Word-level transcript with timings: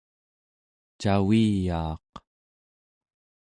caviyaaq 1.01 2.07